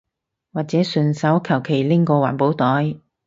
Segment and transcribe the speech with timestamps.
[0.51, 2.99] 或者順手求其拎個環保袋